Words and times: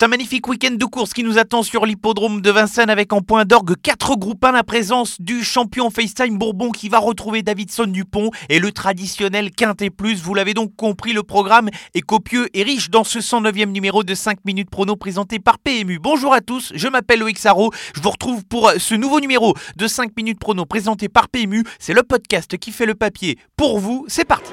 C'est 0.00 0.04
un 0.04 0.08
magnifique 0.10 0.46
week-end 0.46 0.76
de 0.76 0.84
course 0.84 1.12
qui 1.12 1.24
nous 1.24 1.38
attend 1.38 1.64
sur 1.64 1.84
l'hippodrome 1.84 2.40
de 2.40 2.52
Vincennes 2.52 2.88
avec 2.88 3.12
en 3.12 3.20
point 3.20 3.44
d'orgue 3.44 3.74
4 3.82 4.14
groupes 4.14 4.44
1 4.44 4.52
la 4.52 4.62
présence 4.62 5.20
du 5.20 5.42
champion 5.42 5.90
FaceTime 5.90 6.38
Bourbon 6.38 6.70
qui 6.70 6.88
va 6.88 7.00
retrouver 7.00 7.42
Davidson 7.42 7.86
Dupont 7.86 8.30
et 8.48 8.60
le 8.60 8.70
traditionnel 8.70 9.50
Quintet 9.50 9.90
Plus. 9.90 10.22
Vous 10.22 10.34
l'avez 10.34 10.54
donc 10.54 10.76
compris, 10.76 11.12
le 11.12 11.24
programme 11.24 11.68
est 11.94 12.00
copieux 12.02 12.48
et 12.54 12.62
riche 12.62 12.90
dans 12.90 13.02
ce 13.02 13.18
109e 13.18 13.72
numéro 13.72 14.04
de 14.04 14.14
5 14.14 14.38
minutes 14.44 14.70
prono 14.70 14.94
présenté 14.94 15.40
par 15.40 15.58
PMU. 15.58 15.98
Bonjour 15.98 16.32
à 16.32 16.42
tous, 16.42 16.70
je 16.76 16.86
m'appelle 16.86 17.18
Loïc 17.18 17.40
Sarro. 17.40 17.72
Je 17.96 18.00
vous 18.00 18.10
retrouve 18.10 18.44
pour 18.44 18.70
ce 18.78 18.94
nouveau 18.94 19.18
numéro 19.18 19.56
de 19.74 19.88
5 19.88 20.16
minutes 20.16 20.38
prono 20.38 20.64
présenté 20.64 21.08
par 21.08 21.28
PMU. 21.28 21.64
C'est 21.80 21.92
le 21.92 22.04
podcast 22.04 22.56
qui 22.56 22.70
fait 22.70 22.86
le 22.86 22.94
papier 22.94 23.36
pour 23.56 23.80
vous. 23.80 24.04
C'est 24.06 24.24
parti. 24.24 24.52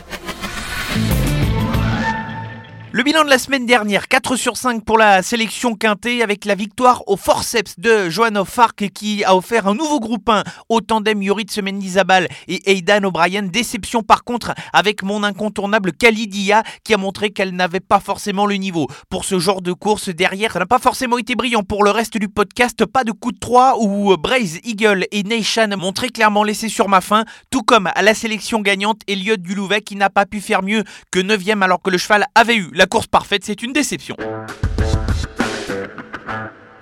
Le 2.93 3.03
bilan 3.03 3.23
de 3.23 3.29
la 3.29 3.37
semaine 3.37 3.65
dernière, 3.65 4.09
4 4.09 4.35
sur 4.35 4.57
5 4.57 4.83
pour 4.83 4.97
la 4.97 5.23
sélection 5.23 5.75
quintée 5.75 6.21
avec 6.21 6.43
la 6.43 6.55
victoire 6.55 7.07
au 7.07 7.15
forceps 7.15 7.79
de 7.79 8.09
Johan 8.09 8.43
Fark 8.43 8.89
qui 8.89 9.23
a 9.23 9.33
offert 9.33 9.65
un 9.67 9.75
nouveau 9.75 10.01
groupe 10.01 10.27
1 10.27 10.43
au 10.67 10.81
tandem 10.81 11.23
Yoritz 11.23 11.57
Mendizabal 11.59 12.27
et 12.49 12.69
Aidan 12.69 13.05
O'Brien. 13.05 13.43
Déception 13.43 14.03
par 14.03 14.25
contre 14.25 14.53
avec 14.73 15.03
mon 15.03 15.23
incontournable 15.23 15.93
Khalidia 15.93 16.63
qui 16.83 16.93
a 16.93 16.97
montré 16.97 17.29
qu'elle 17.29 17.55
n'avait 17.55 17.79
pas 17.79 18.01
forcément 18.01 18.45
le 18.45 18.55
niveau 18.55 18.87
pour 19.09 19.23
ce 19.23 19.39
genre 19.39 19.61
de 19.61 19.71
course 19.71 20.09
derrière. 20.09 20.51
Ça 20.51 20.59
n'a 20.59 20.65
pas 20.65 20.77
forcément 20.77 21.17
été 21.17 21.35
brillant 21.35 21.63
pour 21.63 21.85
le 21.85 21.91
reste 21.91 22.17
du 22.17 22.27
podcast. 22.27 22.85
Pas 22.85 23.05
de 23.05 23.13
coup 23.13 23.31
de 23.31 23.39
3 23.39 23.77
où 23.79 24.17
Braze 24.17 24.59
Eagle 24.65 25.05
et 25.13 25.23
Nation 25.23 25.69
montraient 25.77 26.09
clairement 26.09 26.43
laissé 26.43 26.67
sur 26.67 26.89
ma 26.89 26.99
fin, 26.99 27.23
tout 27.51 27.63
comme 27.63 27.89
à 27.95 28.01
la 28.01 28.13
sélection 28.13 28.59
gagnante 28.59 28.99
Elliot 29.07 29.37
Dulouvet 29.37 29.79
qui 29.79 29.95
n'a 29.95 30.09
pas 30.09 30.25
pu 30.25 30.41
faire 30.41 30.61
mieux 30.61 30.83
que 31.09 31.21
9ème 31.21 31.61
alors 31.61 31.81
que 31.81 31.89
le 31.89 31.97
cheval 31.97 32.25
avait 32.35 32.57
eu 32.57 32.69
la 32.81 32.87
course 32.87 33.05
parfaite, 33.05 33.43
c'est 33.45 33.61
une 33.61 33.73
déception. 33.73 34.15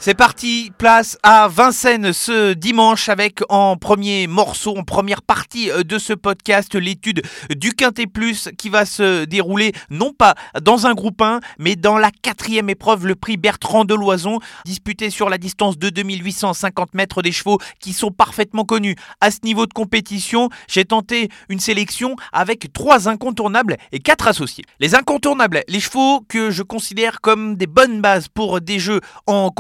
C'est 0.02 0.14
parti, 0.14 0.72
place 0.78 1.18
à 1.24 1.50
Vincennes 1.50 2.14
ce 2.14 2.54
dimanche 2.54 3.10
avec 3.10 3.42
en 3.50 3.76
premier 3.76 4.28
morceau, 4.28 4.78
en 4.78 4.84
première 4.84 5.22
partie 5.22 5.70
euh, 5.72 5.84
de 5.84 6.00
ce 6.00 6.14
podcast, 6.14 6.74
l'étude 6.74 7.22
du 7.58 7.74
Quintet 7.74 8.08
Plus 8.08 8.48
qui 8.58 8.70
va 8.70 8.86
se 8.86 9.26
dérouler 9.26 9.74
non 9.90 10.14
pas 10.14 10.36
dans 10.62 10.88
un 10.88 10.94
groupe 10.94 11.22
1, 11.22 11.42
mais 11.58 11.76
dans 11.76 11.98
la 11.98 12.12
quatrième 12.12 12.70
épreuve, 12.70 13.08
le 13.08 13.16
prix 13.16 13.36
Bertrand 13.36 13.84
de 13.84 13.94
Loison, 13.94 14.40
disputé 14.64 15.10
sur 15.10 15.28
la 15.28 15.38
distance 15.38 15.78
de 15.78 15.90
2850 15.90 16.94
mètres 16.94 17.22
des 17.22 17.34
chevaux 17.34 17.58
qui 17.82 17.92
sont 17.92 18.12
parfaitement 18.12 18.64
connus. 18.64 18.96
À 19.20 19.32
ce 19.32 19.40
niveau 19.44 19.66
de 19.66 19.74
compétition, 19.74 20.48
j'ai 20.70 20.86
tenté 20.86 21.28
une 21.50 21.60
sélection 21.60 22.16
avec 22.32 22.72
trois 22.72 23.10
incontournables 23.10 23.76
et 23.92 24.00
quatre 24.00 24.30
associés. 24.30 24.64
Les 24.80 24.96
incontournables, 24.96 25.62
les 25.68 25.82
chevaux 25.82 26.22
que 26.30 26.52
je 26.52 26.64
considère 26.64 27.20
comme 27.20 27.58
des 27.58 27.68
bonnes 27.68 28.00
bases 28.00 28.30
pour 28.30 28.62
des 28.62 28.80
jeux 28.80 29.02
en 29.28 29.52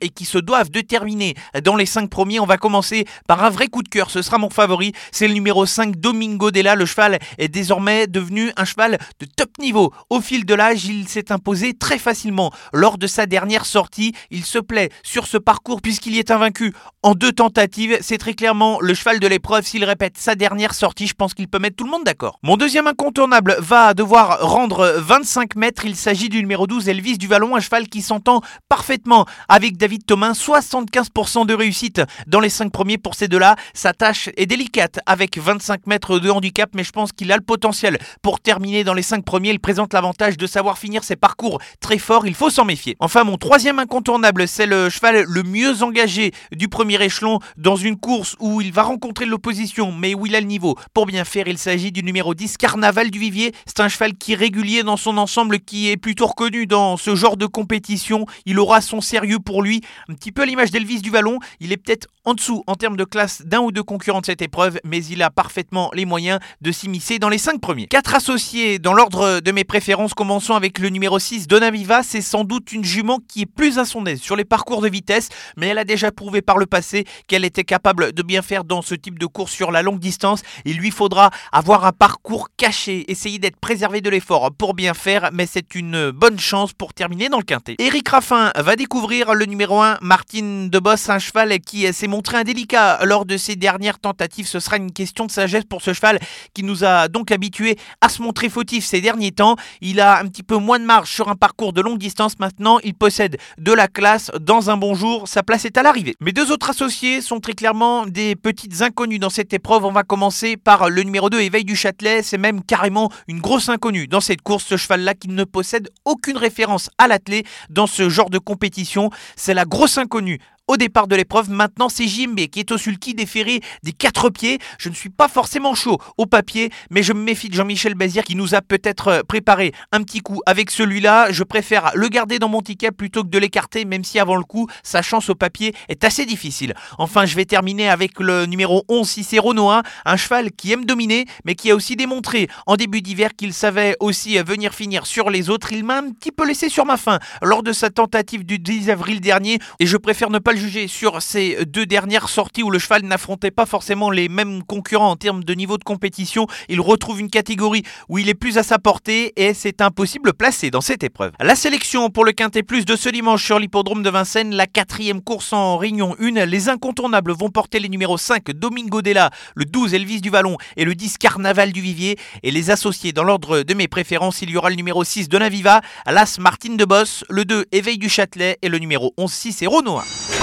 et 0.00 0.08
qui 0.08 0.24
se 0.24 0.38
doivent 0.38 0.70
de 0.70 0.80
terminer 0.80 1.34
dans 1.62 1.76
les 1.76 1.86
5 1.86 2.10
premiers. 2.10 2.40
On 2.40 2.46
va 2.46 2.56
commencer 2.56 3.04
par 3.28 3.44
un 3.44 3.50
vrai 3.50 3.68
coup 3.68 3.82
de 3.82 3.88
cœur. 3.88 4.10
Ce 4.10 4.22
sera 4.22 4.38
mon 4.38 4.50
favori. 4.50 4.92
C'est 5.12 5.28
le 5.28 5.34
numéro 5.34 5.64
5, 5.64 5.96
Domingo 5.96 6.50
Della. 6.50 6.74
Le 6.74 6.86
cheval 6.86 7.18
est 7.38 7.48
désormais 7.48 8.06
devenu 8.06 8.50
un 8.56 8.64
cheval 8.64 8.98
de 9.20 9.26
top 9.26 9.50
niveau. 9.58 9.92
Au 10.10 10.20
fil 10.20 10.44
de 10.44 10.54
l'âge, 10.54 10.86
il 10.86 11.08
s'est 11.08 11.30
imposé 11.30 11.74
très 11.74 11.98
facilement. 11.98 12.52
Lors 12.72 12.98
de 12.98 13.06
sa 13.06 13.26
dernière 13.26 13.64
sortie, 13.64 14.12
il 14.30 14.44
se 14.44 14.58
plaît 14.58 14.90
sur 15.02 15.26
ce 15.26 15.36
parcours 15.36 15.80
puisqu'il 15.80 16.14
y 16.14 16.18
est 16.18 16.30
invaincu 16.30 16.74
en 17.02 17.14
deux 17.14 17.32
tentatives. 17.32 17.98
C'est 18.00 18.18
très 18.18 18.34
clairement 18.34 18.78
le 18.80 18.94
cheval 18.94 19.20
de 19.20 19.26
l'épreuve. 19.26 19.64
S'il 19.64 19.84
répète 19.84 20.18
sa 20.18 20.34
dernière 20.34 20.74
sortie, 20.74 21.06
je 21.06 21.14
pense 21.14 21.34
qu'il 21.34 21.48
peut 21.48 21.58
mettre 21.58 21.76
tout 21.76 21.84
le 21.84 21.90
monde 21.90 22.04
d'accord. 22.04 22.38
Mon 22.42 22.56
deuxième 22.56 22.88
incontournable 22.88 23.56
va 23.60 23.94
devoir 23.94 24.40
rendre 24.40 24.94
25 24.98 25.54
mètres. 25.56 25.84
Il 25.84 25.96
s'agit 25.96 26.28
du 26.28 26.40
numéro 26.40 26.66
12, 26.66 26.88
Elvis 26.88 27.18
du 27.18 27.28
Vallon, 27.28 27.54
un 27.56 27.60
cheval 27.60 27.88
qui 27.88 28.02
s'entend 28.02 28.40
parfaitement 28.68 29.26
David 29.60 30.06
Thomas, 30.06 30.32
75% 30.32 31.44
de 31.44 31.52
réussite 31.54 32.00
dans 32.26 32.40
les 32.40 32.48
5 32.48 32.72
premiers 32.72 32.96
pour 32.96 33.14
ces 33.14 33.28
deux-là. 33.28 33.56
Sa 33.74 33.92
tâche 33.92 34.30
est 34.36 34.46
délicate 34.46 35.00
avec 35.04 35.36
25 35.36 35.86
mètres 35.86 36.18
de 36.18 36.30
handicap, 36.30 36.70
mais 36.74 36.82
je 36.82 36.92
pense 36.92 37.12
qu'il 37.12 37.30
a 37.30 37.36
le 37.36 37.42
potentiel 37.42 37.98
pour 38.22 38.40
terminer 38.40 38.84
dans 38.84 38.94
les 38.94 39.02
5 39.02 39.22
premiers. 39.22 39.50
Il 39.50 39.60
présente 39.60 39.92
l'avantage 39.92 40.38
de 40.38 40.46
savoir 40.46 40.78
finir 40.78 41.04
ses 41.04 41.16
parcours 41.16 41.60
très 41.80 41.98
fort, 41.98 42.26
il 42.26 42.34
faut 42.34 42.48
s'en 42.48 42.64
méfier. 42.64 42.96
Enfin, 43.00 43.24
mon 43.24 43.36
troisième 43.36 43.78
incontournable, 43.78 44.48
c'est 44.48 44.66
le 44.66 44.88
cheval 44.88 45.24
le 45.28 45.42
mieux 45.42 45.82
engagé 45.82 46.32
du 46.52 46.68
premier 46.68 47.02
échelon 47.02 47.38
dans 47.58 47.76
une 47.76 47.96
course 47.96 48.36
où 48.40 48.62
il 48.62 48.72
va 48.72 48.82
rencontrer 48.82 49.26
l'opposition, 49.26 49.92
mais 49.92 50.14
où 50.14 50.26
il 50.26 50.34
a 50.34 50.40
le 50.40 50.46
niveau. 50.46 50.76
Pour 50.94 51.04
bien 51.04 51.24
faire, 51.24 51.48
il 51.48 51.58
s'agit 51.58 51.92
du 51.92 52.02
numéro 52.02 52.34
10, 52.34 52.56
Carnaval 52.56 53.10
du 53.10 53.18
Vivier. 53.18 53.52
C'est 53.66 53.80
un 53.80 53.88
cheval 53.88 54.14
qui 54.14 54.32
est 54.32 54.36
régulier 54.36 54.82
dans 54.82 54.96
son 54.96 55.18
ensemble, 55.18 55.60
qui 55.60 55.90
est 55.90 55.96
plutôt 55.96 56.26
reconnu 56.26 56.66
dans 56.66 56.96
ce 56.96 57.14
genre 57.14 57.36
de 57.36 57.46
compétition. 57.46 58.24
Il 58.46 58.58
aura 58.58 58.80
son 58.80 59.00
sérieux 59.00 59.38
pour 59.38 59.49
lui, 59.58 59.80
un 60.08 60.14
petit 60.14 60.30
peu 60.32 60.42
à 60.42 60.46
l'image 60.46 60.70
d'Elvis 60.70 61.02
du 61.02 61.10
Vallon. 61.10 61.38
Il 61.58 61.72
est 61.72 61.76
peut-être 61.76 62.06
en 62.24 62.34
dessous 62.34 62.62
en 62.66 62.74
termes 62.74 62.96
de 62.96 63.04
classe 63.04 63.42
d'un 63.42 63.60
ou 63.60 63.72
deux 63.72 63.82
concurrents 63.82 64.20
de 64.20 64.26
cette 64.26 64.42
épreuve, 64.42 64.78
mais 64.84 65.04
il 65.04 65.22
a 65.22 65.30
parfaitement 65.30 65.90
les 65.94 66.04
moyens 66.04 66.38
de 66.60 66.70
s'immiscer 66.70 67.18
dans 67.18 67.28
les 67.28 67.38
cinq 67.38 67.60
premiers. 67.60 67.86
Quatre 67.86 68.14
associés 68.14 68.78
dans 68.78 68.92
l'ordre 68.92 69.40
de 69.40 69.52
mes 69.52 69.64
préférences, 69.64 70.14
commençons 70.14 70.54
avec 70.54 70.78
le 70.78 70.90
numéro 70.90 71.18
6, 71.18 71.48
Donaviva. 71.48 72.02
C'est 72.02 72.20
sans 72.20 72.44
doute 72.44 72.72
une 72.72 72.84
jument 72.84 73.18
qui 73.26 73.42
est 73.42 73.46
plus 73.46 73.78
à 73.78 73.84
son 73.84 74.06
aise 74.06 74.20
sur 74.20 74.36
les 74.36 74.44
parcours 74.44 74.82
de 74.82 74.88
vitesse, 74.88 75.28
mais 75.56 75.68
elle 75.68 75.78
a 75.78 75.84
déjà 75.84 76.12
prouvé 76.12 76.42
par 76.42 76.58
le 76.58 76.66
passé 76.66 77.04
qu'elle 77.26 77.44
était 77.44 77.64
capable 77.64 78.12
de 78.12 78.22
bien 78.22 78.42
faire 78.42 78.64
dans 78.64 78.82
ce 78.82 78.94
type 78.94 79.18
de 79.18 79.26
course 79.26 79.52
sur 79.52 79.70
la 79.70 79.82
longue 79.82 79.98
distance. 79.98 80.42
Il 80.64 80.76
lui 80.76 80.90
faudra 80.90 81.30
avoir 81.52 81.84
un 81.84 81.92
parcours 81.92 82.48
caché, 82.56 83.10
essayer 83.10 83.38
d'être 83.38 83.58
préservé 83.58 84.00
de 84.00 84.10
l'effort 84.10 84.50
pour 84.52 84.74
bien 84.74 84.94
faire, 84.94 85.30
mais 85.32 85.46
c'est 85.46 85.74
une 85.74 86.10
bonne 86.10 86.38
chance 86.38 86.72
pour 86.72 86.92
terminer 86.92 87.28
dans 87.28 87.38
le 87.38 87.44
quintet. 87.44 87.76
Eric 87.78 88.08
Raffin 88.08 88.52
va 88.56 88.76
découvrir 88.76 89.34
le 89.34 89.39
numéro 89.44 89.80
1, 89.80 89.98
Martine 90.00 90.70
Debos, 90.70 91.10
un 91.10 91.18
cheval 91.18 91.58
qui 91.60 91.92
s'est 91.92 92.06
montré 92.06 92.36
indélicat 92.36 93.04
lors 93.04 93.24
de 93.24 93.36
ses 93.36 93.56
dernières 93.56 93.98
tentatives. 93.98 94.46
Ce 94.46 94.60
sera 94.60 94.76
une 94.76 94.92
question 94.92 95.26
de 95.26 95.30
sagesse 95.30 95.64
pour 95.64 95.82
ce 95.82 95.92
cheval 95.92 96.18
qui 96.54 96.62
nous 96.62 96.84
a 96.84 97.08
donc 97.08 97.32
habitués 97.32 97.76
à 98.00 98.08
se 98.08 98.22
montrer 98.22 98.48
fautif 98.48 98.84
ces 98.84 99.00
derniers 99.00 99.32
temps. 99.32 99.56
Il 99.80 100.00
a 100.00 100.18
un 100.18 100.26
petit 100.26 100.42
peu 100.42 100.56
moins 100.56 100.78
de 100.78 100.84
marge 100.84 101.10
sur 101.10 101.28
un 101.28 101.36
parcours 101.36 101.72
de 101.72 101.80
longue 101.80 101.98
distance 101.98 102.38
maintenant. 102.38 102.78
Il 102.84 102.94
possède 102.94 103.38
de 103.58 103.72
la 103.72 103.88
classe. 103.88 104.30
Dans 104.40 104.70
un 104.70 104.76
bon 104.76 104.94
jour, 104.94 105.28
sa 105.28 105.42
place 105.42 105.64
est 105.64 105.76
à 105.78 105.82
l'arrivée. 105.82 106.14
Mes 106.20 106.32
deux 106.32 106.50
autres 106.50 106.70
associés 106.70 107.20
sont 107.20 107.40
très 107.40 107.52
clairement 107.52 108.06
des 108.06 108.36
petites 108.36 108.82
inconnues 108.82 109.18
dans 109.18 109.30
cette 109.30 109.52
épreuve. 109.52 109.84
On 109.84 109.92
va 109.92 110.02
commencer 110.02 110.56
par 110.56 110.90
le 110.90 111.02
numéro 111.02 111.30
2, 111.30 111.40
Éveil 111.40 111.64
du 111.64 111.76
Châtelet. 111.76 112.22
C'est 112.22 112.38
même 112.38 112.62
carrément 112.62 113.10
une 113.28 113.40
grosse 113.40 113.68
inconnue 113.68 114.08
dans 114.08 114.20
cette 114.20 114.42
course. 114.42 114.64
Ce 114.64 114.76
cheval-là 114.76 115.14
qui 115.14 115.28
ne 115.28 115.44
possède 115.44 115.88
aucune 116.04 116.36
référence 116.36 116.90
à 116.98 117.08
l'athlé 117.08 117.44
dans 117.68 117.86
ce 117.86 118.08
genre 118.08 118.30
de 118.30 118.38
compétition. 118.38 119.10
C'est 119.36 119.54
la 119.54 119.64
grosse 119.64 119.98
inconnue 119.98 120.40
au 120.70 120.76
départ 120.76 121.08
de 121.08 121.16
l'épreuve. 121.16 121.50
Maintenant, 121.50 121.88
c'est 121.88 122.06
JMB 122.06 122.46
qui 122.46 122.60
est 122.60 122.70
au 122.70 122.78
sulky 122.78 123.12
déféré 123.12 123.60
des 123.82 123.90
quatre 123.90 124.30
pieds. 124.30 124.60
Je 124.78 124.88
ne 124.88 124.94
suis 124.94 125.10
pas 125.10 125.26
forcément 125.26 125.74
chaud 125.74 125.98
au 126.16 126.26
papier, 126.26 126.70
mais 126.90 127.02
je 127.02 127.12
me 127.12 127.20
méfie 127.20 127.48
de 127.48 127.54
Jean-Michel 127.54 127.94
Bazir 127.94 128.22
qui 128.22 128.36
nous 128.36 128.54
a 128.54 128.62
peut-être 128.62 129.08
euh, 129.08 129.22
préparé 129.26 129.72
un 129.90 130.04
petit 130.04 130.20
coup 130.20 130.40
avec 130.46 130.70
celui-là. 130.70 131.32
Je 131.32 131.42
préfère 131.42 131.90
le 131.94 132.06
garder 132.06 132.38
dans 132.38 132.48
mon 132.48 132.62
ticket 132.62 132.92
plutôt 132.92 133.24
que 133.24 133.28
de 133.30 133.38
l'écarter, 133.38 133.84
même 133.84 134.04
si 134.04 134.20
avant 134.20 134.36
le 134.36 134.44
coup, 134.44 134.68
sa 134.84 135.02
chance 135.02 135.28
au 135.28 135.34
papier 135.34 135.74
est 135.88 136.04
assez 136.04 136.24
difficile. 136.24 136.74
Enfin, 136.98 137.26
je 137.26 137.34
vais 137.34 137.46
terminer 137.46 137.90
avec 137.90 138.20
le 138.20 138.46
numéro 138.46 138.84
11, 138.88 139.08
Cicero 139.08 139.54
Noah, 139.54 139.82
un 140.04 140.16
cheval 140.16 140.52
qui 140.52 140.70
aime 140.70 140.84
dominer, 140.84 141.24
mais 141.44 141.56
qui 141.56 141.72
a 141.72 141.74
aussi 141.74 141.96
démontré 141.96 142.46
en 142.68 142.76
début 142.76 143.02
d'hiver 143.02 143.30
qu'il 143.36 143.52
savait 143.52 143.96
aussi 143.98 144.38
venir 144.38 144.72
finir 144.72 145.04
sur 145.04 145.30
les 145.30 145.50
autres. 145.50 145.72
Il 145.72 145.84
m'a 145.84 145.98
un 145.98 146.12
petit 146.12 146.30
peu 146.30 146.46
laissé 146.46 146.68
sur 146.68 146.86
ma 146.86 146.96
faim 146.96 147.18
lors 147.42 147.64
de 147.64 147.72
sa 147.72 147.90
tentative 147.90 148.46
du 148.46 148.60
10 148.60 148.88
avril 148.90 149.20
dernier, 149.20 149.58
et 149.80 149.86
je 149.86 149.96
préfère 149.96 150.30
ne 150.30 150.38
pas 150.38 150.52
le 150.52 150.59
juger 150.60 150.88
sur 150.88 151.22
ces 151.22 151.64
deux 151.64 151.86
dernières 151.86 152.28
sorties 152.28 152.62
où 152.62 152.70
le 152.70 152.78
cheval 152.78 153.02
n'affrontait 153.02 153.50
pas 153.50 153.64
forcément 153.64 154.10
les 154.10 154.28
mêmes 154.28 154.62
concurrents 154.62 155.10
en 155.10 155.16
termes 155.16 155.42
de 155.42 155.54
niveau 155.54 155.78
de 155.78 155.84
compétition, 155.84 156.46
il 156.68 156.80
retrouve 156.80 157.18
une 157.18 157.30
catégorie 157.30 157.82
où 158.08 158.18
il 158.18 158.28
est 158.28 158.34
plus 158.34 158.58
à 158.58 158.62
sa 158.62 158.78
portée 158.78 159.32
et 159.36 159.54
c'est 159.54 159.80
impossible 159.80 160.34
placé 160.34 160.70
dans 160.70 160.82
cette 160.82 161.02
épreuve. 161.02 161.32
La 161.40 161.54
sélection 161.54 162.10
pour 162.10 162.24
le 162.24 162.32
Quintet 162.32 162.62
Plus 162.62 162.84
de 162.84 162.94
ce 162.94 163.08
dimanche 163.08 163.44
sur 163.44 163.58
l'hippodrome 163.58 164.02
de 164.02 164.10
Vincennes, 164.10 164.54
la 164.54 164.66
quatrième 164.66 165.22
course 165.22 165.52
en 165.54 165.78
Réunion 165.78 166.14
1, 166.20 166.44
les 166.44 166.68
incontournables 166.68 167.32
vont 167.32 167.48
porter 167.48 167.80
les 167.80 167.88
numéros 167.88 168.18
5 168.18 168.50
Domingo 168.50 169.00
Della, 169.00 169.30
le 169.54 169.64
12 169.64 169.94
Elvis 169.94 170.20
du 170.20 170.28
Vallon 170.28 170.58
et 170.76 170.84
le 170.84 170.94
10 170.94 171.16
Carnaval 171.16 171.72
du 171.72 171.80
Vivier. 171.80 172.18
Et 172.42 172.50
les 172.50 172.70
associés 172.70 173.12
dans 173.12 173.24
l'ordre 173.24 173.62
de 173.62 173.74
mes 173.74 173.88
préférences, 173.88 174.42
il 174.42 174.50
y 174.50 174.56
aura 174.58 174.68
le 174.68 174.76
numéro 174.76 175.04
6 175.04 175.30
Donaviva, 175.30 175.80
l'As 176.06 176.38
Martine 176.38 176.76
de 176.76 176.84
Boss, 176.84 177.24
le 177.30 177.46
2 177.46 177.64
Éveil 177.72 177.96
du 177.96 178.10
Châtelet 178.10 178.58
et 178.60 178.68
le 178.68 178.78
numéro 178.78 179.14
11 179.16 179.32
6 179.32 179.62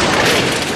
Noah. 0.08 0.67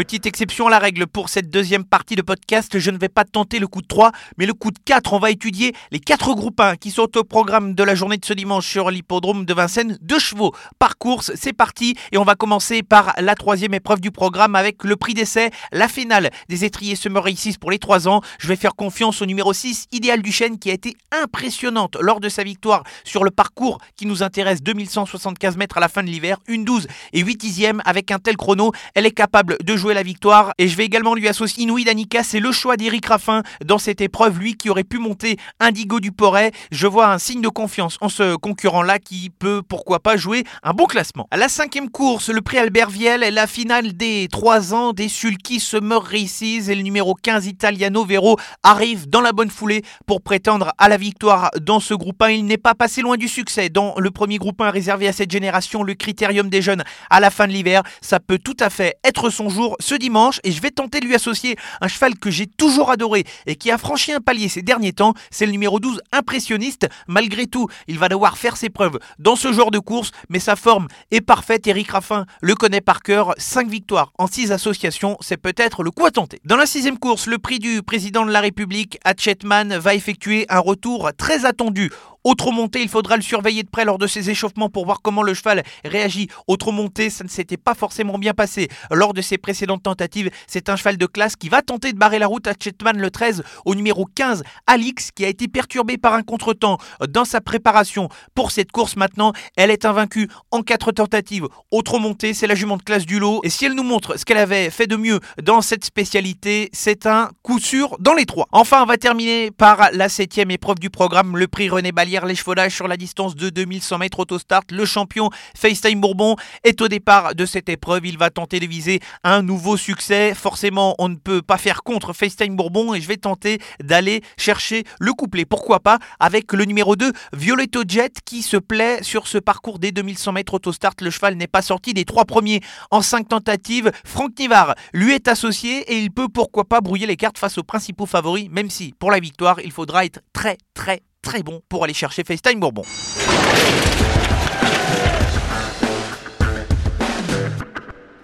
Petite 0.00 0.24
exception 0.24 0.66
à 0.66 0.70
la 0.70 0.78
règle 0.78 1.06
pour 1.06 1.28
cette 1.28 1.50
deuxième 1.50 1.84
partie 1.84 2.16
de 2.16 2.22
podcast, 2.22 2.78
je 2.78 2.90
ne 2.90 2.96
vais 2.96 3.10
pas 3.10 3.26
tenter 3.26 3.58
le 3.58 3.66
coup 3.66 3.82
de 3.82 3.86
3, 3.86 4.12
mais 4.38 4.46
le 4.46 4.54
coup 4.54 4.70
de 4.70 4.78
4. 4.82 5.12
On 5.12 5.18
va 5.18 5.30
étudier 5.30 5.74
les 5.90 6.00
4 6.00 6.34
groupes 6.34 6.58
1 6.58 6.76
qui 6.76 6.90
sont 6.90 7.18
au 7.18 7.22
programme 7.22 7.74
de 7.74 7.84
la 7.84 7.94
journée 7.94 8.16
de 8.16 8.24
ce 8.24 8.32
dimanche 8.32 8.66
sur 8.66 8.90
l'hippodrome 8.90 9.44
de 9.44 9.52
Vincennes. 9.52 9.98
Deux 10.00 10.18
chevaux 10.18 10.54
par 10.78 10.96
course, 10.96 11.32
c'est 11.34 11.52
parti. 11.52 11.96
Et 12.12 12.16
on 12.16 12.24
va 12.24 12.34
commencer 12.34 12.82
par 12.82 13.12
la 13.18 13.34
troisième 13.34 13.74
épreuve 13.74 14.00
du 14.00 14.10
programme 14.10 14.56
avec 14.56 14.84
le 14.84 14.96
prix 14.96 15.12
d'essai, 15.12 15.50
la 15.70 15.86
finale 15.86 16.30
des 16.48 16.64
étriers 16.64 16.96
Summer 16.96 17.22
Races 17.22 17.58
pour 17.60 17.70
les 17.70 17.78
3 17.78 18.08
ans. 18.08 18.22
Je 18.38 18.48
vais 18.48 18.56
faire 18.56 18.76
confiance 18.76 19.20
au 19.20 19.26
numéro 19.26 19.52
6, 19.52 19.88
Idéal 19.92 20.22
Duchesne, 20.22 20.58
qui 20.58 20.70
a 20.70 20.72
été 20.72 20.96
impressionnante 21.12 21.98
lors 22.00 22.20
de 22.20 22.30
sa 22.30 22.42
victoire 22.42 22.84
sur 23.04 23.22
le 23.22 23.30
parcours 23.30 23.76
qui 23.96 24.06
nous 24.06 24.22
intéresse, 24.22 24.62
2175 24.62 25.58
mètres 25.58 25.76
à 25.76 25.80
la 25.80 25.88
fin 25.88 26.02
de 26.02 26.08
l'hiver, 26.08 26.38
une 26.48 26.64
12 26.64 26.86
et 27.12 27.20
8 27.20 27.36
dixièmes 27.36 27.82
avec 27.84 28.10
un 28.12 28.18
tel 28.18 28.38
chrono. 28.38 28.72
Elle 28.94 29.04
est 29.04 29.10
capable 29.10 29.58
de 29.62 29.76
jouer 29.76 29.89
la 29.92 30.02
victoire 30.02 30.52
et 30.58 30.68
je 30.68 30.76
vais 30.76 30.84
également 30.84 31.14
lui 31.14 31.28
associer 31.28 31.64
Inouï 31.64 31.84
Danica, 31.84 32.22
c'est 32.22 32.40
le 32.40 32.52
choix 32.52 32.76
d'Éric 32.76 33.06
Raffin 33.06 33.42
dans 33.64 33.78
cette 33.78 34.00
épreuve, 34.00 34.38
lui 34.38 34.56
qui 34.56 34.70
aurait 34.70 34.84
pu 34.84 34.98
monter 34.98 35.36
Indigo 35.58 36.00
du 36.00 36.12
Porret. 36.12 36.52
Je 36.70 36.86
vois 36.86 37.12
un 37.12 37.18
signe 37.18 37.40
de 37.40 37.48
confiance 37.48 37.96
en 38.00 38.08
ce 38.08 38.36
concurrent-là 38.36 38.98
qui 38.98 39.30
peut 39.30 39.62
pourquoi 39.66 40.00
pas 40.00 40.16
jouer 40.16 40.44
un 40.62 40.72
bon 40.72 40.86
classement. 40.86 41.26
À 41.30 41.36
la 41.36 41.48
cinquième 41.48 41.90
course, 41.90 42.28
le 42.28 42.40
prix 42.42 42.58
Albert 42.58 42.90
Viel 42.90 43.20
la 43.30 43.46
finale 43.46 43.92
des 43.94 44.28
3 44.30 44.74
ans 44.74 44.92
des 44.92 45.08
Sulky 45.08 45.60
Summer 45.60 46.02
Races 46.02 46.42
et 46.42 46.74
le 46.74 46.82
numéro 46.82 47.14
15 47.14 47.46
Italiano 47.46 48.04
Vero 48.04 48.36
arrive 48.62 49.08
dans 49.08 49.20
la 49.20 49.32
bonne 49.32 49.50
foulée 49.50 49.82
pour 50.06 50.22
prétendre 50.22 50.72
à 50.78 50.88
la 50.88 50.96
victoire 50.96 51.50
dans 51.60 51.80
ce 51.80 51.94
groupe 51.94 52.20
1. 52.22 52.30
Il 52.30 52.46
n'est 52.46 52.58
pas 52.58 52.74
passé 52.74 53.02
loin 53.02 53.16
du 53.16 53.28
succès 53.28 53.68
dans 53.68 53.94
le 53.96 54.10
premier 54.10 54.38
groupe 54.38 54.60
1 54.60 54.70
réservé 54.70 55.08
à 55.08 55.12
cette 55.12 55.30
génération, 55.30 55.82
le 55.82 55.94
Critérium 55.94 56.48
des 56.48 56.62
jeunes 56.62 56.84
à 57.08 57.20
la 57.20 57.30
fin 57.30 57.46
de 57.46 57.52
l'hiver. 57.52 57.82
Ça 58.00 58.20
peut 58.20 58.38
tout 58.38 58.56
à 58.60 58.70
fait 58.70 58.96
être 59.04 59.30
son 59.30 59.48
jour 59.48 59.76
ce 59.80 59.94
dimanche 59.94 60.40
et 60.44 60.52
je 60.52 60.60
vais 60.60 60.70
tenter 60.70 61.00
de 61.00 61.06
lui 61.06 61.14
associer 61.14 61.56
un 61.80 61.88
cheval 61.88 62.16
que 62.18 62.30
j'ai 62.30 62.46
toujours 62.46 62.90
adoré 62.90 63.24
et 63.46 63.56
qui 63.56 63.70
a 63.70 63.78
franchi 63.78 64.12
un 64.12 64.20
palier 64.20 64.48
ces 64.48 64.62
derniers 64.62 64.92
temps. 64.92 65.14
C'est 65.30 65.46
le 65.46 65.52
numéro 65.52 65.80
12 65.80 66.00
impressionniste. 66.12 66.88
Malgré 67.08 67.46
tout, 67.46 67.68
il 67.88 67.98
va 67.98 68.08
devoir 68.08 68.38
faire 68.38 68.56
ses 68.56 68.70
preuves 68.70 68.98
dans 69.18 69.36
ce 69.36 69.52
genre 69.52 69.70
de 69.70 69.78
course, 69.78 70.10
mais 70.28 70.38
sa 70.38 70.56
forme 70.56 70.88
est 71.10 71.20
parfaite. 71.20 71.66
Eric 71.66 71.90
Raffin 71.90 72.26
le 72.40 72.54
connaît 72.54 72.80
par 72.80 73.02
cœur. 73.02 73.34
5 73.38 73.68
victoires 73.68 74.12
en 74.18 74.26
6 74.26 74.52
associations, 74.52 75.16
c'est 75.20 75.36
peut-être 75.36 75.82
le 75.82 75.90
coup 75.90 76.06
à 76.06 76.10
tenter. 76.10 76.40
Dans 76.44 76.56
la 76.56 76.66
sixième 76.66 76.98
course, 76.98 77.26
le 77.26 77.38
prix 77.38 77.58
du 77.58 77.82
président 77.82 78.24
de 78.24 78.30
la 78.30 78.40
République, 78.40 78.98
Hatchetman, 79.04 79.76
va 79.78 79.94
effectuer 79.94 80.46
un 80.48 80.60
retour 80.60 81.10
très 81.16 81.44
attendu 81.44 81.90
autre 82.22 82.50
montée, 82.52 82.82
il 82.82 82.88
faudra 82.88 83.16
le 83.16 83.22
surveiller 83.22 83.62
de 83.62 83.68
près 83.70 83.86
lors 83.86 83.96
de 83.96 84.06
ses 84.06 84.28
échauffements 84.28 84.68
pour 84.68 84.84
voir 84.84 85.00
comment 85.00 85.22
le 85.22 85.32
cheval 85.32 85.62
réagit. 85.84 86.28
Autre 86.46 86.70
montée, 86.70 87.08
ça 87.08 87.24
ne 87.24 87.30
s'était 87.30 87.56
pas 87.56 87.74
forcément 87.74 88.18
bien 88.18 88.34
passé 88.34 88.68
lors 88.90 89.14
de 89.14 89.22
ses 89.22 89.38
précédentes 89.38 89.82
tentatives. 89.84 90.30
C'est 90.46 90.68
un 90.68 90.76
cheval 90.76 90.98
de 90.98 91.06
classe 91.06 91.34
qui 91.34 91.48
va 91.48 91.62
tenter 91.62 91.94
de 91.94 91.98
barrer 91.98 92.18
la 92.18 92.26
route 92.26 92.46
à 92.46 92.52
Chetman 92.52 92.98
le 92.98 93.10
13 93.10 93.42
au 93.64 93.74
numéro 93.74 94.04
15, 94.14 94.42
Alix, 94.66 95.12
qui 95.12 95.24
a 95.24 95.28
été 95.28 95.48
perturbé 95.48 95.96
par 95.96 96.12
un 96.12 96.22
contretemps 96.22 96.76
dans 97.08 97.24
sa 97.24 97.40
préparation 97.40 98.10
pour 98.34 98.50
cette 98.50 98.70
course 98.70 98.96
maintenant. 98.96 99.32
Elle 99.56 99.70
est 99.70 99.86
invaincue 99.86 100.28
en 100.50 100.60
quatre 100.62 100.92
tentatives. 100.92 101.46
Autre 101.70 101.98
montée, 101.98 102.34
c'est 102.34 102.46
la 102.46 102.54
jument 102.54 102.76
de 102.76 102.82
classe 102.82 103.06
du 103.06 103.18
lot. 103.18 103.40
Et 103.44 103.50
si 103.50 103.64
elle 103.64 103.74
nous 103.74 103.82
montre 103.82 104.18
ce 104.18 104.26
qu'elle 104.26 104.36
avait 104.36 104.68
fait 104.68 104.86
de 104.86 104.96
mieux 104.96 105.20
dans 105.42 105.62
cette 105.62 105.86
spécialité, 105.86 106.68
c'est 106.74 107.06
un 107.06 107.30
coup 107.42 107.58
sûr 107.58 107.96
dans 107.98 108.12
les 108.12 108.26
trois. 108.26 108.46
Enfin, 108.52 108.82
on 108.82 108.86
va 108.86 108.98
terminer 108.98 109.50
par 109.50 109.88
la 109.94 110.10
septième 110.10 110.50
épreuve 110.50 110.78
du 110.78 110.90
programme, 110.90 111.38
le 111.38 111.48
prix 111.48 111.70
René 111.70 111.92
Bali 111.92 112.09
les 112.18 112.30
l'échevelage 112.30 112.74
sur 112.74 112.88
la 112.88 112.96
distance 112.96 113.36
de 113.36 113.50
2100 113.50 113.98
mètres 113.98 114.18
auto-start. 114.18 114.72
Le 114.72 114.84
champion 114.84 115.30
FaceTime 115.56 116.00
Bourbon 116.00 116.36
est 116.64 116.80
au 116.80 116.88
départ 116.88 117.34
de 117.34 117.46
cette 117.46 117.68
épreuve. 117.68 118.06
Il 118.06 118.18
va 118.18 118.30
tenter 118.30 118.58
de 118.58 118.66
viser 118.66 119.00
un 119.22 119.42
nouveau 119.42 119.76
succès. 119.76 120.34
Forcément, 120.34 120.96
on 120.98 121.08
ne 121.08 121.14
peut 121.14 121.42
pas 121.42 121.58
faire 121.58 121.82
contre 121.82 122.12
FaceTime 122.12 122.56
Bourbon 122.56 122.94
et 122.94 123.00
je 123.00 123.06
vais 123.06 123.16
tenter 123.16 123.58
d'aller 123.82 124.22
chercher 124.36 124.84
le 124.98 125.12
couplet. 125.12 125.44
Pourquoi 125.44 125.80
pas 125.80 125.98
avec 126.18 126.52
le 126.52 126.64
numéro 126.64 126.96
2, 126.96 127.12
Violetto 127.32 127.82
Jet, 127.86 128.18
qui 128.24 128.42
se 128.42 128.56
plaît 128.56 129.02
sur 129.02 129.28
ce 129.28 129.38
parcours 129.38 129.78
des 129.78 129.92
2100 129.92 130.32
mètres 130.32 130.54
auto-start. 130.54 131.00
Le 131.00 131.10
cheval 131.10 131.36
n'est 131.36 131.46
pas 131.46 131.62
sorti 131.62 131.94
des 131.94 132.04
trois 132.04 132.24
premiers 132.24 132.60
en 132.90 133.02
cinq 133.02 133.28
tentatives. 133.28 133.92
Franck 134.04 134.38
Nivard 134.38 134.74
lui 134.92 135.12
est 135.12 135.28
associé 135.28 135.80
et 135.92 136.00
il 136.00 136.10
peut 136.10 136.28
pourquoi 136.28 136.64
pas 136.64 136.80
brouiller 136.80 137.06
les 137.06 137.16
cartes 137.16 137.38
face 137.38 137.58
aux 137.58 137.62
principaux 137.62 138.06
favoris, 138.06 138.48
même 138.50 138.70
si 138.70 138.94
pour 138.98 139.10
la 139.10 139.20
victoire, 139.20 139.60
il 139.60 139.70
faudra 139.72 140.04
être 140.04 140.20
très 140.32 140.56
très 140.74 141.02
très 141.30 141.44
bon 141.44 141.62
pour 141.68 141.84
aller 141.84 141.94
chercher 141.94 142.24
FaceTime 142.24 142.58
Bourbon. 142.58 142.82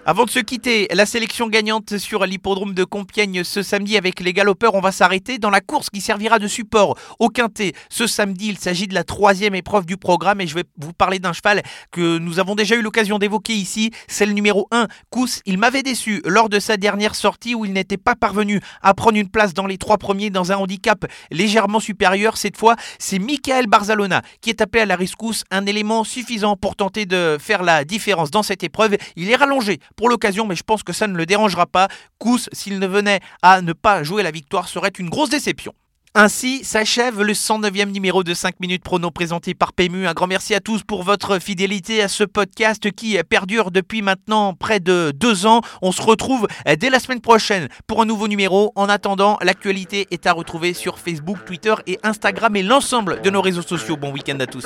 Avant 0.09 0.23
de 0.23 0.29
se 0.29 0.39
quitter, 0.39 0.87
la 0.93 1.05
sélection 1.05 1.49
gagnante 1.49 1.97
sur 1.97 2.25
l'hippodrome 2.25 2.73
de 2.73 2.85
Compiègne 2.85 3.43
ce 3.43 3.61
samedi 3.61 3.97
avec 3.97 4.21
les 4.21 4.31
galopeurs, 4.31 4.73
on 4.73 4.79
va 4.79 4.93
s'arrêter 4.93 5.37
dans 5.37 5.49
la 5.49 5.59
course 5.59 5.89
qui 5.89 5.99
servira 5.99 6.39
de 6.39 6.47
support 6.47 6.97
au 7.19 7.27
quintet. 7.27 7.73
Ce 7.89 8.07
samedi, 8.07 8.47
il 8.47 8.57
s'agit 8.57 8.87
de 8.87 8.93
la 8.93 9.03
troisième 9.03 9.53
épreuve 9.53 9.85
du 9.85 9.97
programme 9.97 10.39
et 10.39 10.47
je 10.47 10.55
vais 10.55 10.63
vous 10.77 10.93
parler 10.93 11.19
d'un 11.19 11.33
cheval 11.33 11.61
que 11.91 12.19
nous 12.19 12.39
avons 12.39 12.55
déjà 12.55 12.77
eu 12.77 12.81
l'occasion 12.81 13.19
d'évoquer 13.19 13.51
ici. 13.51 13.91
C'est 14.07 14.25
le 14.25 14.31
numéro 14.31 14.69
1, 14.71 14.87
Kous. 15.09 15.41
Il 15.45 15.57
m'avait 15.57 15.83
déçu 15.83 16.21
lors 16.23 16.47
de 16.47 16.59
sa 16.61 16.77
dernière 16.77 17.13
sortie 17.13 17.53
où 17.53 17.65
il 17.65 17.73
n'était 17.73 17.97
pas 17.97 18.15
parvenu 18.15 18.61
à 18.81 18.93
prendre 18.93 19.17
une 19.17 19.27
place 19.27 19.53
dans 19.53 19.65
les 19.65 19.77
trois 19.77 19.97
premiers 19.97 20.29
dans 20.29 20.53
un 20.53 20.55
handicap 20.55 21.05
légèrement 21.31 21.81
supérieur. 21.81 22.37
Cette 22.37 22.55
fois, 22.55 22.77
c'est 22.97 23.19
Michael 23.19 23.67
Barzalona 23.67 24.21
qui 24.39 24.51
est 24.51 24.61
appelé 24.61 24.83
à 24.83 24.85
la 24.85 24.95
rescousse, 24.95 25.43
un 25.51 25.65
élément 25.65 26.05
suffisant 26.05 26.55
pour 26.55 26.77
tenter 26.77 27.05
de 27.05 27.35
faire 27.41 27.61
la 27.61 27.83
différence 27.83 28.31
dans 28.31 28.41
cette 28.41 28.63
épreuve. 28.63 28.95
Il 29.17 29.29
est 29.29 29.35
rallongé 29.35 29.81
pour 29.97 30.07
l'occasion, 30.07 30.45
mais 30.45 30.55
je 30.55 30.63
pense 30.63 30.83
que 30.83 30.93
ça 30.93 31.07
ne 31.07 31.17
le 31.17 31.25
dérangera 31.25 31.65
pas. 31.65 31.89
Kous, 32.19 32.47
s'il 32.53 32.79
ne 32.79 32.87
venait 32.87 33.19
à 33.41 33.61
ne 33.61 33.73
pas 33.73 34.03
jouer 34.03 34.23
la 34.23 34.31
victoire, 34.31 34.69
serait 34.69 34.93
une 34.97 35.09
grosse 35.09 35.29
déception. 35.29 35.73
Ainsi 36.19 36.63
s'achève 36.63 37.21
le 37.21 37.33
109e 37.33 37.91
numéro 37.91 38.23
de 38.23 38.33
5 38.33 38.59
minutes 38.59 38.83
prono 38.83 39.11
présenté 39.11 39.53
par 39.53 39.71
PMU. 39.73 40.07
Un 40.07 40.13
grand 40.13 40.25
merci 40.25 40.55
à 40.55 40.59
tous 40.59 40.81
pour 40.81 41.03
votre 41.03 41.37
fidélité 41.37 42.01
à 42.01 42.07
ce 42.07 42.23
podcast 42.23 42.89
qui 42.91 43.19
perdure 43.29 43.69
depuis 43.69 44.01
maintenant 44.01 44.55
près 44.55 44.79
de 44.79 45.11
deux 45.15 45.45
ans. 45.45 45.61
On 45.83 45.91
se 45.91 46.01
retrouve 46.01 46.47
dès 46.79 46.89
la 46.89 46.99
semaine 46.99 47.21
prochaine 47.21 47.67
pour 47.85 48.01
un 48.01 48.05
nouveau 48.05 48.27
numéro. 48.27 48.71
En 48.75 48.89
attendant, 48.89 49.37
l'actualité 49.43 50.07
est 50.09 50.25
à 50.25 50.33
retrouver 50.33 50.73
sur 50.73 50.97
Facebook, 50.97 51.37
Twitter 51.45 51.75
et 51.85 51.99
Instagram 52.01 52.55
et 52.55 52.63
l'ensemble 52.63 53.21
de 53.21 53.29
nos 53.29 53.41
réseaux 53.41 53.61
sociaux. 53.61 53.95
Bon 53.95 54.11
week-end 54.11 54.39
à 54.39 54.47
tous. 54.47 54.65